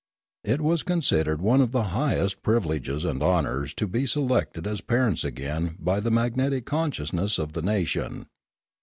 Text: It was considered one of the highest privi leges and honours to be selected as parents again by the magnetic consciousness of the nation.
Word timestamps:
It 0.43 0.61
was 0.61 0.81
considered 0.81 1.43
one 1.43 1.61
of 1.61 1.73
the 1.73 1.83
highest 1.93 2.41
privi 2.41 2.65
leges 2.65 3.05
and 3.05 3.21
honours 3.21 3.71
to 3.75 3.85
be 3.85 4.07
selected 4.07 4.65
as 4.65 4.81
parents 4.81 5.23
again 5.23 5.75
by 5.77 5.99
the 5.99 6.09
magnetic 6.09 6.65
consciousness 6.65 7.37
of 7.37 7.53
the 7.53 7.61
nation. 7.61 8.25